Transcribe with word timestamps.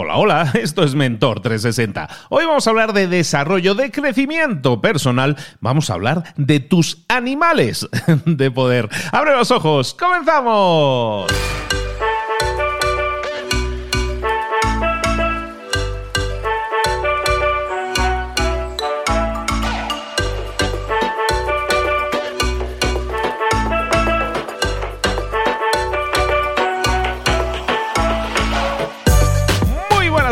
Hola, 0.00 0.16
hola, 0.16 0.52
esto 0.54 0.84
es 0.84 0.94
Mentor 0.94 1.40
360. 1.40 2.08
Hoy 2.28 2.44
vamos 2.44 2.64
a 2.64 2.70
hablar 2.70 2.92
de 2.92 3.08
desarrollo, 3.08 3.74
de 3.74 3.90
crecimiento 3.90 4.80
personal. 4.80 5.36
Vamos 5.58 5.90
a 5.90 5.94
hablar 5.94 6.34
de 6.36 6.60
tus 6.60 7.04
animales 7.08 7.88
de 8.24 8.50
poder. 8.52 8.88
Abre 9.10 9.34
los 9.34 9.50
ojos, 9.50 9.94
comenzamos. 9.94 11.26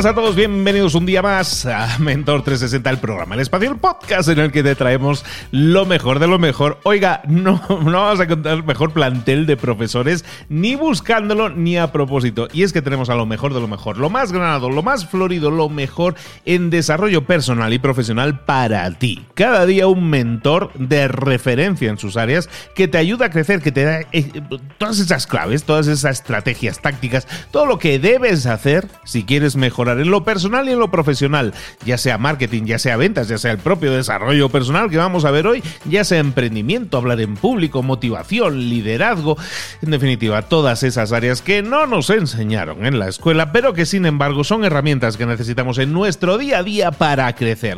A 0.04 0.14
todos, 0.14 0.36
bienvenidos 0.36 0.94
un 0.94 1.06
día 1.06 1.22
más 1.22 1.64
a 1.64 1.96
Mentor 1.98 2.42
360, 2.42 2.90
el 2.90 2.98
programa 2.98 3.34
El 3.34 3.40
Espacio, 3.40 3.70
el 3.70 3.78
podcast 3.78 4.28
en 4.28 4.40
el 4.40 4.52
que 4.52 4.62
te 4.62 4.74
traemos 4.74 5.24
lo 5.52 5.86
mejor 5.86 6.18
de 6.18 6.26
lo 6.26 6.38
mejor. 6.38 6.78
Oiga, 6.82 7.22
no, 7.26 7.62
no 7.70 8.02
vamos 8.02 8.20
a 8.20 8.24
el 8.24 8.62
mejor 8.62 8.92
plantel 8.92 9.46
de 9.46 9.56
profesores, 9.56 10.26
ni 10.50 10.74
buscándolo 10.74 11.48
ni 11.48 11.78
a 11.78 11.92
propósito. 11.92 12.46
Y 12.52 12.62
es 12.62 12.74
que 12.74 12.82
tenemos 12.82 13.08
a 13.08 13.14
lo 13.14 13.24
mejor 13.24 13.54
de 13.54 13.60
lo 13.60 13.68
mejor, 13.68 13.96
lo 13.96 14.10
más 14.10 14.32
granado, 14.32 14.68
lo 14.68 14.82
más 14.82 15.06
florido, 15.06 15.50
lo 15.50 15.70
mejor 15.70 16.14
en 16.44 16.68
desarrollo 16.68 17.24
personal 17.24 17.72
y 17.72 17.78
profesional 17.78 18.40
para 18.40 18.90
ti. 18.90 19.24
Cada 19.34 19.64
día 19.64 19.86
un 19.86 20.10
mentor 20.10 20.72
de 20.74 21.08
referencia 21.08 21.88
en 21.88 21.96
sus 21.96 22.18
áreas 22.18 22.50
que 22.74 22.86
te 22.86 22.98
ayuda 22.98 23.26
a 23.26 23.30
crecer, 23.30 23.62
que 23.62 23.72
te 23.72 23.84
da 23.84 24.00
eh, 24.12 24.30
todas 24.76 24.98
esas 24.98 25.26
claves, 25.26 25.64
todas 25.64 25.86
esas 25.86 26.18
estrategias 26.18 26.82
tácticas, 26.82 27.26
todo 27.50 27.64
lo 27.64 27.78
que 27.78 27.98
debes 27.98 28.44
hacer 28.44 28.88
si 29.04 29.24
quieres 29.24 29.56
mejorar 29.56 29.85
en 29.92 30.10
lo 30.10 30.24
personal 30.24 30.68
y 30.68 30.72
en 30.72 30.78
lo 30.78 30.90
profesional, 30.90 31.54
ya 31.84 31.98
sea 31.98 32.18
marketing, 32.18 32.64
ya 32.64 32.78
sea 32.78 32.96
ventas, 32.96 33.28
ya 33.28 33.38
sea 33.38 33.52
el 33.52 33.58
propio 33.58 33.92
desarrollo 33.92 34.48
personal 34.48 34.90
que 34.90 34.96
vamos 34.96 35.24
a 35.24 35.30
ver 35.30 35.46
hoy, 35.46 35.62
ya 35.84 36.04
sea 36.04 36.18
emprendimiento, 36.18 36.96
hablar 36.96 37.20
en 37.20 37.36
público, 37.36 37.82
motivación, 37.82 38.68
liderazgo, 38.68 39.36
en 39.82 39.90
definitiva, 39.90 40.42
todas 40.42 40.82
esas 40.82 41.12
áreas 41.12 41.42
que 41.42 41.62
no 41.62 41.86
nos 41.86 42.10
enseñaron 42.10 42.84
en 42.84 42.98
la 42.98 43.08
escuela, 43.08 43.52
pero 43.52 43.72
que 43.72 43.86
sin 43.86 44.06
embargo 44.06 44.44
son 44.44 44.64
herramientas 44.64 45.16
que 45.16 45.26
necesitamos 45.26 45.78
en 45.78 45.92
nuestro 45.92 46.38
día 46.38 46.58
a 46.58 46.62
día 46.62 46.90
para 46.90 47.32
crecer. 47.34 47.76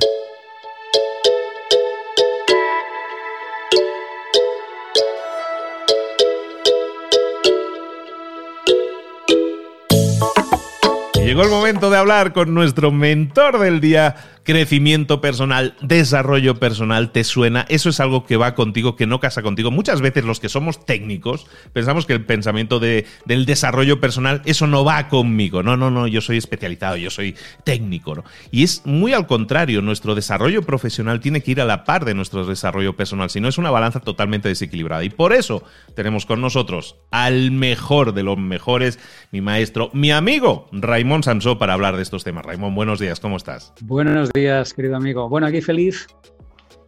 Llegó 11.29 11.43
el 11.43 11.51
momento 11.51 11.58
de 11.69 11.97
hablar 11.99 12.33
con 12.33 12.55
nuestro 12.55 12.91
mentor 12.91 13.59
del 13.59 13.83
día, 13.83 14.17
crecimiento 14.43 15.21
personal, 15.21 15.77
desarrollo 15.83 16.59
personal, 16.59 17.13
¿te 17.13 17.25
suena? 17.25 17.67
Eso 17.69 17.91
es 17.91 18.01
algo 18.01 18.25
que 18.25 18.39
va 18.39 18.55
contigo, 18.55 18.97
que 18.97 19.07
no 19.07 19.21
casa 19.21 19.43
contigo. 19.43 19.71
Muchas 19.71 20.01
veces 20.01 20.25
los 20.25 20.41
que 20.41 20.49
somos 20.49 20.87
técnicos 20.87 21.47
pensamos 21.75 22.07
que 22.07 22.15
el 22.15 22.25
pensamiento 22.25 22.81
de, 22.81 23.05
del 23.27 23.45
desarrollo 23.45 24.01
personal, 24.01 24.41
eso 24.47 24.67
no 24.67 24.83
va 24.83 25.09
conmigo. 25.09 25.63
No, 25.63 25.77
no, 25.77 25.91
no, 25.91 26.07
yo 26.07 26.23
soy 26.23 26.39
especializado, 26.39 26.97
yo 26.97 27.11
soy 27.11 27.37
técnico. 27.65 28.25
Y 28.51 28.63
es 28.63 28.87
muy 28.87 29.13
al 29.13 29.27
contrario, 29.27 29.83
nuestro 29.83 30.15
desarrollo 30.15 30.63
profesional 30.63 31.21
tiene 31.21 31.43
que 31.43 31.51
ir 31.51 31.61
a 31.61 31.67
la 31.67 31.85
par 31.85 32.07
de 32.07 32.15
nuestro 32.15 32.47
desarrollo 32.47 32.97
personal, 32.97 33.29
si 33.29 33.43
no 33.43 33.49
es 33.49 33.59
una 33.59 33.71
balanza 33.71 34.01
totalmente 34.01 34.49
desequilibrada. 34.49 35.05
Y 35.05 35.11
por 35.11 35.35
eso 35.35 35.63
tenemos 35.95 36.25
con 36.25 36.41
nosotros 36.41 36.97
al 37.11 37.51
mejor 37.51 38.15
de 38.15 38.23
los 38.23 38.39
mejores, 38.39 38.99
mi 39.33 39.43
maestro, 39.43 39.91
mi 39.93 40.11
amigo, 40.11 40.71
Raymond 40.73 41.25
Para 41.59 41.75
hablar 41.75 41.97
de 41.97 42.03
estos 42.03 42.23
temas. 42.23 42.47
Raymond, 42.47 42.75
buenos 42.75 43.01
días, 43.01 43.19
¿cómo 43.19 43.37
estás? 43.37 43.73
Buenos 43.83 44.31
días 44.33 44.73
querido 44.73 44.97
amigo. 44.97 45.29
Bueno, 45.29 45.47
aquí 45.49 45.61
feliz 45.61 46.07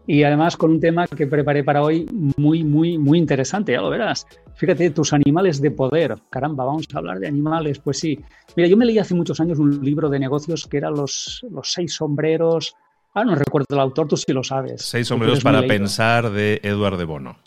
y 0.07 0.23
además 0.23 0.57
con 0.57 0.71
un 0.71 0.81
tema 0.81 1.07
que 1.07 1.27
preparé 1.27 1.65
para 1.65 1.83
hoy 1.83 2.07
muy, 2.37 2.65
muy, 2.65 2.99
muy 2.99 3.19
interesante, 3.19 3.73
ya 3.73 3.81
lo 3.81 3.91
verás. 3.91 4.27
Fíjate, 4.55 4.91
tus 4.91 5.13
animales 5.13 5.61
de 5.61 5.71
poder. 5.71 6.17
Caramba, 6.31 6.65
vamos 6.65 6.87
a 6.93 6.99
hablar 6.99 7.19
de 7.19 7.29
animales. 7.29 7.79
Pues 7.79 7.99
sí. 7.99 8.19
Mira, 8.57 8.69
yo 8.69 8.77
me 8.77 8.85
leí 8.85 8.99
hace 8.99 9.15
muchos 9.15 9.41
años 9.41 9.59
un 9.59 9.85
libro 9.85 10.09
de 10.09 10.19
negocios 10.19 10.67
que 10.67 10.77
era 10.77 10.91
los, 10.91 11.45
los 11.51 11.73
seis 11.73 11.95
sombreros. 11.95 12.75
Ah, 13.15 13.25
no 13.25 13.35
recuerdo 13.35 13.67
el 13.71 13.81
autor, 13.81 14.09
tú 14.09 14.17
sí 14.17 14.33
lo 14.33 14.45
sabes. 14.45 14.83
Seis 14.83 15.09
sombreros 15.09 15.43
para 15.43 15.63
pensar 15.63 16.31
de 16.31 16.61
Eduard 16.63 16.97
de 16.97 17.05
Bono. 17.05 17.39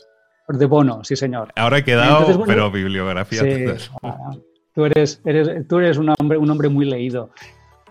De 0.50 0.66
Bono, 0.66 1.04
sí, 1.04 1.16
señor. 1.16 1.54
Ahora 1.56 1.78
he 1.80 1.84
quedado, 1.84 2.44
pero 2.46 2.70
bibliografía. 2.70 3.42
Sí, 3.42 3.66
tú 4.74 4.86
eres, 4.86 5.98
un 5.98 6.10
hombre 6.50 6.70
muy 6.70 6.86
leído. 6.86 7.30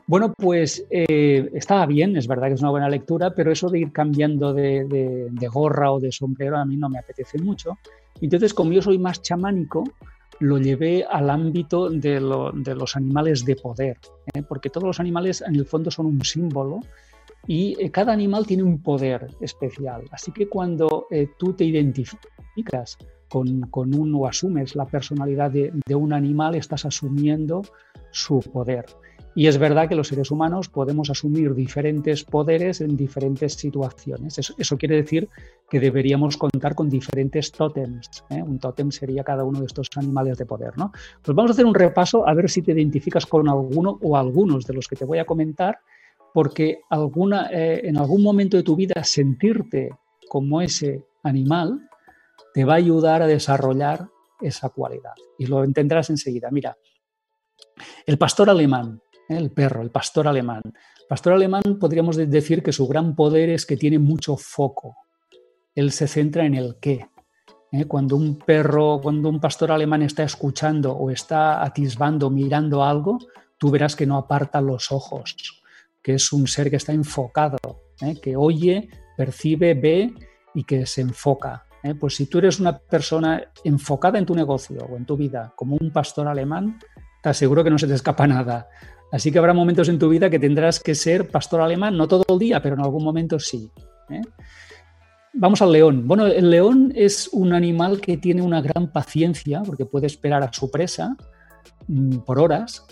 Bueno, 0.06 0.34
pues 0.36 0.84
eh, 0.90 1.48
estaba 1.54 1.86
bien, 1.86 2.16
es 2.16 2.26
verdad 2.26 2.48
que 2.48 2.54
es 2.54 2.60
una 2.60 2.70
buena 2.70 2.88
lectura, 2.88 3.34
pero 3.34 3.52
eso 3.52 3.68
de 3.68 3.80
ir 3.80 3.92
cambiando 3.92 4.52
de, 4.52 5.30
gorra 5.52 5.92
o 5.92 6.00
de 6.00 6.10
sombrero 6.10 6.58
a 6.58 6.64
mí 6.64 6.76
no 6.76 6.88
me 6.88 6.98
apetece 6.98 7.38
mucho. 7.38 7.78
Entonces, 8.20 8.52
como 8.52 8.72
yo 8.72 8.82
soy 8.82 8.98
más 8.98 9.22
chamánico, 9.22 9.84
lo 10.40 10.58
llevé 10.58 11.04
al 11.08 11.30
ámbito 11.30 11.88
de, 11.88 12.20
los 12.20 12.96
animales 12.96 13.44
de 13.44 13.56
poder, 13.56 13.98
¿eh? 14.34 14.42
porque 14.42 14.70
todos 14.70 14.86
los 14.86 15.00
animales 15.00 15.42
en 15.46 15.54
el 15.54 15.66
fondo 15.66 15.90
son 15.90 16.06
un 16.06 16.24
símbolo 16.24 16.80
y 17.46 17.76
eh, 17.80 17.90
cada 17.90 18.12
animal 18.12 18.44
tiene 18.44 18.64
un 18.64 18.82
poder 18.82 19.28
especial. 19.40 20.02
Así 20.10 20.32
que 20.32 20.48
cuando 20.48 21.06
tú 21.38 21.52
te 21.52 21.64
identificas 21.64 22.98
con, 23.32 23.62
con, 23.62 23.94
un 23.94 24.14
o 24.14 24.26
asumes 24.26 24.76
la 24.76 24.84
personalidad 24.84 25.50
de 25.50 25.94
un 25.94 26.12
animal, 26.12 26.54
estás 26.54 26.84
asumiendo 26.84 27.62
su 28.10 28.40
poder. 28.40 28.84
Y 29.34 29.46
es 29.46 29.56
verdad 29.56 29.88
que 29.88 29.94
los 29.94 30.08
seres 30.08 30.30
humanos 30.30 30.68
podemos 30.68 31.08
asumir 31.08 31.54
diferentes 31.54 32.22
poderes 32.22 32.82
en 32.82 32.96
diferentes 32.96 33.54
situaciones. 33.54 34.38
Eso, 34.38 34.76
quiere 34.76 34.96
decir 34.96 35.28
que 35.70 35.80
deberíamos 35.80 36.36
contar 36.36 36.74
con 36.74 36.90
diferentes 36.90 37.50
tótems. 37.50 38.24
¿eh? 38.28 38.42
Un 38.42 38.58
tótem 38.58 38.90
sería 38.90 39.24
cada 39.24 39.44
uno 39.44 39.60
de 39.60 39.66
estos 39.66 39.88
animales 39.96 40.36
de 40.36 40.44
poder. 40.44 40.76
¿no? 40.76 40.92
Pues 41.22 41.34
vamos 41.34 41.50
a 41.50 41.54
hacer 41.54 41.64
un 41.64 41.74
repaso 41.74 42.28
a 42.28 42.34
ver 42.34 42.50
si 42.50 42.60
te 42.60 42.72
identificas 42.72 43.24
con 43.24 43.48
alguno 43.48 43.98
o 44.02 44.18
algunos 44.18 44.66
de 44.66 44.74
los 44.74 44.86
que 44.86 44.96
te 44.96 45.06
voy 45.06 45.18
a 45.18 45.24
comentar, 45.24 45.78
porque 46.34 46.80
alguna, 46.90 47.48
eh, 47.50 47.80
en 47.84 47.96
algún 47.96 48.22
momento 48.22 48.58
de 48.58 48.62
tu 48.62 48.76
vida 48.76 49.02
sentirte 49.02 49.90
como 50.28 50.60
ese 50.60 51.06
animal 51.22 51.88
te 52.54 52.64
va 52.64 52.74
a 52.74 52.76
ayudar 52.76 53.22
a 53.22 53.26
desarrollar 53.26 54.08
esa 54.40 54.68
cualidad. 54.70 55.14
Y 55.38 55.46
lo 55.46 55.64
entenderás 55.64 56.10
enseguida. 56.10 56.48
Mira, 56.50 56.76
el 58.06 58.18
pastor 58.18 58.50
alemán 58.50 59.00
el 59.36 59.50
perro, 59.50 59.82
el 59.82 59.90
pastor 59.90 60.28
alemán. 60.28 60.62
El 60.64 61.06
pastor 61.08 61.34
alemán 61.34 61.62
podríamos 61.80 62.16
decir 62.16 62.62
que 62.62 62.72
su 62.72 62.86
gran 62.86 63.14
poder 63.14 63.50
es 63.50 63.66
que 63.66 63.76
tiene 63.76 63.98
mucho 63.98 64.36
foco. 64.36 64.96
Él 65.74 65.92
se 65.92 66.08
centra 66.08 66.44
en 66.44 66.54
el 66.54 66.76
qué. 66.80 67.06
¿eh? 67.72 67.84
Cuando 67.86 68.16
un 68.16 68.38
perro, 68.38 69.00
cuando 69.02 69.28
un 69.28 69.40
pastor 69.40 69.72
alemán 69.72 70.02
está 70.02 70.22
escuchando 70.22 70.92
o 70.92 71.10
está 71.10 71.62
atisbando, 71.62 72.30
mirando 72.30 72.84
algo, 72.84 73.18
tú 73.58 73.70
verás 73.70 73.96
que 73.96 74.06
no 74.06 74.16
aparta 74.16 74.60
los 74.60 74.92
ojos, 74.92 75.36
que 76.02 76.14
es 76.14 76.32
un 76.32 76.46
ser 76.46 76.70
que 76.70 76.76
está 76.76 76.92
enfocado, 76.92 77.58
¿eh? 78.00 78.20
que 78.20 78.36
oye, 78.36 78.88
percibe, 79.16 79.74
ve 79.74 80.14
y 80.54 80.64
que 80.64 80.86
se 80.86 81.00
enfoca. 81.00 81.64
¿Eh? 81.82 81.94
Pues 81.94 82.16
si 82.16 82.26
tú 82.26 82.38
eres 82.38 82.60
una 82.60 82.78
persona 82.78 83.42
enfocada 83.64 84.18
en 84.18 84.26
tu 84.26 84.34
negocio 84.34 84.86
o 84.90 84.96
en 84.96 85.04
tu 85.04 85.16
vida 85.16 85.52
como 85.56 85.76
un 85.76 85.90
pastor 85.90 86.28
alemán, 86.28 86.78
te 87.22 87.28
aseguro 87.28 87.62
que 87.62 87.70
no 87.70 87.78
se 87.78 87.86
te 87.86 87.94
escapa 87.94 88.26
nada. 88.26 88.68
Así 89.12 89.30
que 89.30 89.38
habrá 89.38 89.52
momentos 89.52 89.88
en 89.88 89.98
tu 89.98 90.08
vida 90.08 90.30
que 90.30 90.38
tendrás 90.38 90.80
que 90.80 90.94
ser 90.94 91.28
pastor 91.28 91.60
alemán, 91.60 91.96
no 91.96 92.08
todo 92.08 92.24
el 92.28 92.38
día, 92.38 92.62
pero 92.62 92.74
en 92.74 92.80
algún 92.80 93.04
momento 93.04 93.38
sí. 93.38 93.70
¿eh? 94.10 94.22
Vamos 95.34 95.62
al 95.62 95.72
león. 95.72 96.06
Bueno, 96.06 96.26
el 96.26 96.50
león 96.50 96.92
es 96.94 97.28
un 97.32 97.52
animal 97.52 98.00
que 98.00 98.16
tiene 98.16 98.42
una 98.42 98.60
gran 98.60 98.90
paciencia 98.90 99.62
porque 99.64 99.86
puede 99.86 100.06
esperar 100.06 100.42
a 100.42 100.52
su 100.52 100.70
presa 100.70 101.16
mm, 101.88 102.18
por 102.18 102.38
horas, 102.38 102.86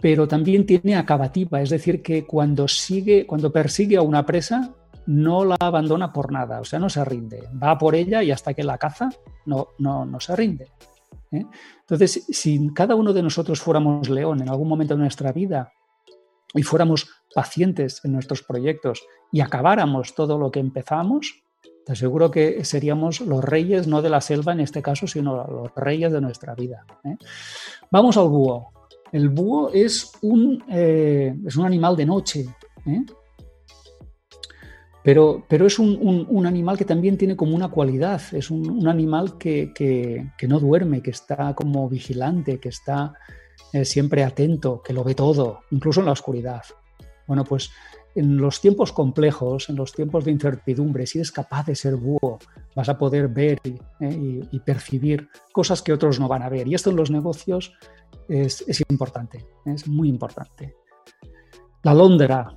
pero 0.00 0.28
también 0.28 0.66
tiene 0.66 0.96
acabativa, 0.96 1.62
es 1.62 1.70
decir, 1.70 2.02
que 2.02 2.26
cuando 2.26 2.68
sigue, 2.68 3.26
cuando 3.26 3.50
persigue 3.50 3.96
a 3.96 4.02
una 4.02 4.26
presa, 4.26 4.74
no 5.06 5.44
la 5.44 5.56
abandona 5.60 6.12
por 6.12 6.32
nada, 6.32 6.60
o 6.60 6.64
sea, 6.64 6.78
no 6.78 6.88
se 6.88 7.04
rinde. 7.04 7.48
Va 7.62 7.76
por 7.78 7.94
ella 7.94 8.22
y 8.22 8.30
hasta 8.30 8.54
que 8.54 8.64
la 8.64 8.78
caza, 8.78 9.10
no, 9.46 9.68
no, 9.78 10.04
no 10.04 10.20
se 10.20 10.34
rinde. 10.36 10.70
¿eh? 11.32 11.44
Entonces, 11.80 12.24
si 12.28 12.72
cada 12.72 12.94
uno 12.94 13.12
de 13.12 13.22
nosotros 13.22 13.60
fuéramos 13.60 14.08
león 14.08 14.42
en 14.42 14.48
algún 14.48 14.68
momento 14.68 14.94
de 14.94 15.00
nuestra 15.00 15.32
vida 15.32 15.72
y 16.54 16.62
fuéramos 16.62 17.08
pacientes 17.34 18.00
en 18.04 18.12
nuestros 18.12 18.42
proyectos 18.42 19.02
y 19.32 19.40
acabáramos 19.40 20.14
todo 20.14 20.38
lo 20.38 20.50
que 20.50 20.60
empezamos, 20.60 21.44
te 21.84 21.92
aseguro 21.92 22.30
que 22.30 22.64
seríamos 22.64 23.20
los 23.20 23.44
reyes, 23.44 23.86
no 23.86 24.00
de 24.00 24.08
la 24.08 24.22
selva 24.22 24.52
en 24.52 24.60
este 24.60 24.80
caso, 24.80 25.06
sino 25.06 25.46
los 25.46 25.74
reyes 25.74 26.12
de 26.12 26.20
nuestra 26.20 26.54
vida. 26.54 26.86
¿eh? 27.04 27.16
Vamos 27.90 28.16
al 28.16 28.28
búho. 28.28 28.72
El 29.12 29.28
búho 29.28 29.70
es 29.72 30.12
un, 30.22 30.64
eh, 30.68 31.36
es 31.46 31.56
un 31.56 31.66
animal 31.66 31.94
de 31.94 32.06
noche. 32.06 32.46
Pero, 35.04 35.44
es 35.50 35.78
un, 35.78 36.46
animal 36.46 36.78
que 36.78 36.86
también 36.86 37.18
tiene 37.18 37.36
como 37.36 37.54
una 37.54 37.68
cualidad, 37.68 38.22
es 38.32 38.50
un, 38.50 38.88
animal 38.88 39.36
que, 39.36 40.30
no 40.48 40.58
duerme, 40.58 41.02
que 41.02 41.10
está 41.10 41.54
como 41.54 41.90
vigilante, 41.90 42.58
que 42.58 42.70
está 42.70 43.12
siempre 43.82 44.24
atento, 44.24 44.82
que 44.82 44.94
lo 44.94 45.04
ve 45.04 45.14
todo, 45.14 45.60
incluso 45.70 46.00
en 46.00 46.06
la 46.06 46.12
oscuridad. 46.12 46.62
Bueno, 47.26 47.44
pues 47.44 47.70
en 48.14 48.38
los 48.38 48.62
tiempos 48.62 48.92
complejos, 48.92 49.68
en 49.68 49.76
los 49.76 49.92
tiempos 49.92 50.24
de 50.24 50.30
incertidumbre, 50.30 51.06
si 51.06 51.18
eres 51.18 51.32
capaz 51.32 51.66
de 51.66 51.74
ser 51.74 51.96
búho, 51.96 52.38
vas 52.74 52.88
a 52.88 52.96
poder 52.96 53.28
ver 53.28 53.60
y, 54.00 54.58
percibir 54.60 55.28
cosas 55.52 55.82
que 55.82 55.92
otros 55.92 56.18
no 56.18 56.28
van 56.28 56.42
a 56.42 56.48
ver. 56.48 56.66
Y 56.66 56.74
esto 56.74 56.88
en 56.88 56.96
los 56.96 57.10
negocios 57.10 57.74
es, 58.26 58.64
es 58.66 58.82
importante, 58.88 59.44
es 59.66 59.86
muy 59.86 60.08
importante. 60.08 60.76
La 61.82 61.92
Londra, 61.92 62.56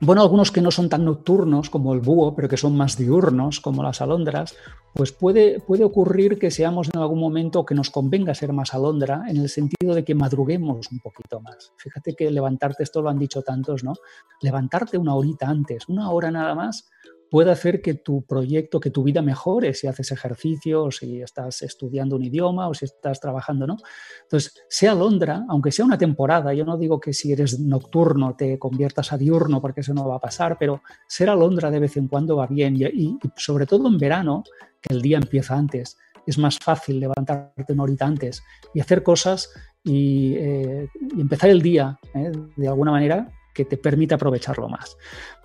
bueno, 0.00 0.22
algunos 0.22 0.52
que 0.52 0.60
no 0.60 0.70
son 0.70 0.88
tan 0.88 1.04
nocturnos 1.04 1.70
como 1.70 1.94
el 1.94 2.00
búho, 2.00 2.34
pero 2.34 2.48
que 2.48 2.56
son 2.56 2.76
más 2.76 2.98
diurnos 2.98 3.60
como 3.60 3.82
las 3.82 4.00
alondras, 4.00 4.54
pues 4.92 5.12
puede, 5.12 5.60
puede 5.60 5.84
ocurrir 5.84 6.38
que 6.38 6.50
seamos 6.50 6.88
en 6.92 7.00
algún 7.00 7.20
momento 7.20 7.64
que 7.64 7.74
nos 7.74 7.90
convenga 7.90 8.34
ser 8.34 8.52
más 8.52 8.74
alondra 8.74 9.24
en 9.28 9.38
el 9.38 9.48
sentido 9.48 9.94
de 9.94 10.04
que 10.04 10.14
madruguemos 10.14 10.90
un 10.92 10.98
poquito 10.98 11.40
más. 11.40 11.72
Fíjate 11.76 12.14
que 12.14 12.30
levantarte, 12.30 12.82
esto 12.82 13.00
lo 13.00 13.08
han 13.08 13.18
dicho 13.18 13.42
tantos, 13.42 13.84
¿no? 13.84 13.94
Levantarte 14.42 14.98
una 14.98 15.14
horita 15.14 15.48
antes, 15.48 15.88
una 15.88 16.10
hora 16.10 16.30
nada 16.30 16.54
más, 16.54 16.88
puede 17.30 17.50
hacer 17.50 17.82
que 17.82 17.94
tu 17.94 18.24
proyecto, 18.24 18.80
que 18.80 18.90
tu 18.90 19.02
vida 19.02 19.22
mejore 19.22 19.74
si 19.74 19.86
haces 19.86 20.12
ejercicio, 20.12 20.90
si 20.90 21.20
estás 21.20 21.62
estudiando 21.62 22.16
un 22.16 22.24
idioma 22.24 22.68
o 22.68 22.74
si 22.74 22.84
estás 22.84 23.20
trabajando, 23.20 23.66
¿no? 23.66 23.76
Entonces, 24.22 24.54
sea 24.68 24.94
Londra, 24.94 25.44
aunque 25.48 25.72
sea 25.72 25.84
una 25.84 25.98
temporada, 25.98 26.54
yo 26.54 26.64
no 26.64 26.76
digo 26.78 27.00
que 27.00 27.12
si 27.12 27.32
eres 27.32 27.60
nocturno 27.60 28.36
te 28.36 28.58
conviertas 28.58 29.12
a 29.12 29.18
diurno 29.18 29.60
porque 29.60 29.80
eso 29.80 29.94
no 29.94 30.08
va 30.08 30.16
a 30.16 30.20
pasar, 30.20 30.56
pero 30.58 30.82
ser 31.06 31.28
Londra 31.28 31.70
de 31.70 31.80
vez 31.80 31.96
en 31.96 32.08
cuando 32.08 32.36
va 32.36 32.46
bien 32.46 32.76
y, 32.76 33.18
sobre 33.36 33.66
todo 33.66 33.88
en 33.88 33.98
verano, 33.98 34.44
que 34.80 34.94
el 34.94 35.02
día 35.02 35.18
empieza 35.18 35.56
antes, 35.56 35.96
es 36.26 36.38
más 36.38 36.58
fácil 36.58 37.00
levantarte 37.00 37.72
una 37.72 37.84
horita 37.84 38.06
antes 38.06 38.42
y 38.74 38.80
hacer 38.80 39.02
cosas 39.02 39.50
y, 39.82 40.34
eh, 40.36 40.88
empezar 41.18 41.50
el 41.50 41.62
día 41.62 41.98
¿eh? 42.14 42.32
de 42.56 42.68
alguna 42.68 42.90
manera 42.90 43.30
que 43.56 43.64
te 43.64 43.78
permite 43.78 44.14
aprovecharlo 44.14 44.68
más. 44.68 44.98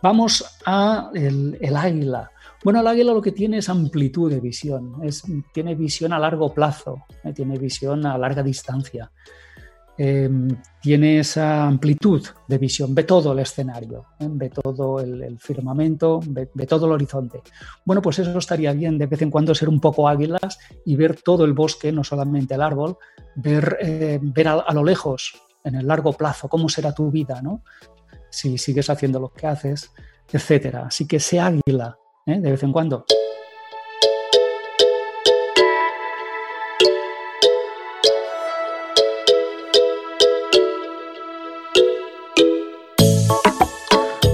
Vamos 0.03 0.43
a 0.65 1.09
el, 1.13 1.75
águila. 1.75 2.29
Bueno, 2.63 2.81
el 2.81 2.87
águila 2.87 3.13
lo 3.13 3.21
que 3.21 3.31
tiene 3.31 3.59
es 3.59 3.69
amplitud 3.69 4.29
de 4.29 4.41
visión, 4.41 4.97
tiene 5.53 5.75
visión 5.75 6.11
a 6.11 6.19
largo 6.19 6.53
plazo, 6.53 7.05
eh, 7.23 7.31
tiene 7.33 7.57
visión 7.57 8.05
a 8.05 8.17
larga 8.17 8.43
distancia, 8.43 9.09
em, 9.97 10.49
tiene 10.81 11.19
esa 11.19 11.65
amplitud 11.65 12.21
de 12.47 12.57
visión, 12.57 12.93
ve 12.93 13.03
todo 13.03 13.31
el 13.31 13.39
escenario, 13.39 14.05
eh, 14.19 14.27
ve 14.29 14.49
todo 14.49 14.99
el, 14.99 15.39
firmamento, 15.39 16.19
ve, 16.27 16.67
todo 16.67 16.87
el 16.87 16.91
horizonte. 16.91 17.41
Bueno, 17.85 18.01
pues 18.01 18.19
eso 18.19 18.37
estaría 18.37 18.73
bien 18.73 18.97
de 18.97 19.07
vez 19.07 19.21
en 19.21 19.31
cuando 19.31 19.55
ser 19.55 19.69
un 19.69 19.79
poco 19.79 20.07
águilas 20.07 20.59
y 20.85 20.95
ver 20.97 21.21
todo 21.21 21.45
el 21.45 21.53
bosque, 21.53 21.91
no 21.91 22.03
solamente 22.03 22.55
el 22.55 22.61
árbol, 22.61 22.97
ver, 23.35 23.77
eh, 23.81 24.19
ver 24.21 24.47
a, 24.49 24.73
lo 24.73 24.83
lejos, 24.83 25.33
en 25.63 25.75
el 25.75 25.87
largo 25.87 26.13
plazo, 26.13 26.47
cómo 26.49 26.69
será 26.69 26.93
tu 26.93 27.11
vida, 27.11 27.41
¿no? 27.41 27.63
Si 28.31 28.57
sigues 28.57 28.89
haciendo 28.89 29.19
lo 29.19 29.29
que 29.29 29.45
haces, 29.45 29.91
etcétera. 30.31 30.85
Así 30.87 31.07
que 31.07 31.19
sea 31.19 31.47
águila 31.47 31.97
¿eh? 32.25 32.39
de 32.39 32.51
vez 32.51 32.63
en 32.63 32.71
cuando. 32.71 33.05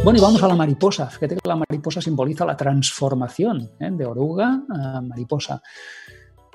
Bueno, 0.04 0.20
y 0.20 0.22
vamos 0.22 0.42
a 0.42 0.48
la 0.48 0.56
mariposa. 0.56 1.10
Fíjate 1.10 1.36
que 1.36 1.50
la 1.50 1.58
mariposa 1.58 2.00
simboliza 2.00 2.46
la 2.46 2.56
transformación 2.56 3.72
¿eh? 3.78 3.90
de 3.92 4.06
oruga 4.06 4.62
a 4.70 5.02
mariposa. 5.02 5.62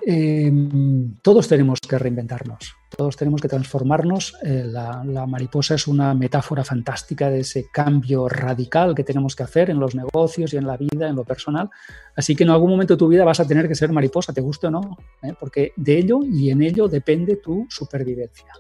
Em, 0.04 1.14
todos 1.22 1.46
tenemos 1.46 1.78
que 1.81 1.96
reinventarnos, 1.96 2.75
todos 2.96 3.16
tenemos 3.16 3.40
que 3.40 3.46
transformarnos. 3.46 4.34
Eh, 4.43 4.64
la, 4.66 5.26
mariposa 5.26 5.76
es 5.76 5.87
una 5.87 6.12
metáfora 6.12 6.64
fantástica 6.64 7.31
de 7.31 7.40
ese 7.40 7.66
cambio 7.72 8.28
radical 8.28 8.96
que 8.96 9.04
tenemos 9.04 9.37
que 9.37 9.44
hacer 9.44 9.70
en 9.70 9.78
los 9.78 9.94
negocios 9.94 10.52
y 10.52 10.56
en 10.56 10.66
la 10.66 10.76
vida, 10.76 11.08
en 11.08 11.14
lo 11.14 11.25
personal. 11.25 11.70
Así 12.16 12.34
que 12.34 12.43
en 12.43 12.50
algún 12.50 12.70
momento 12.70 12.94
de 12.94 12.99
tu 12.99 13.06
vida 13.06 13.25
vas 13.25 13.38
a 13.38 13.46
tener 13.46 13.69
que 13.69 13.76
ser 13.76 13.93
mariposa, 13.93 14.32
te 14.32 14.40
guste 14.40 14.66
o 14.66 14.70
no, 14.72 14.96
¿eh? 15.22 15.34
porque 15.38 15.72
de 15.76 15.99
ello 15.99 16.20
y 16.25 16.50
en 16.50 16.62
ello 16.62 16.88
depende 16.88 17.37
tu 17.37 17.66
supervivencia. 17.69 18.52